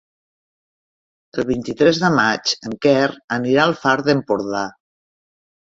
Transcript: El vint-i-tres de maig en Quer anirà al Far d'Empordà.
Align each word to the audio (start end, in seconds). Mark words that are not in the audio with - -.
El 1.41 1.45
vint-i-tres 1.51 2.01
de 2.05 2.11
maig 2.21 2.57
en 2.71 2.75
Quer 2.87 2.99
anirà 3.39 3.69
al 3.69 3.79
Far 3.85 3.97
d'Empordà. 4.11 4.69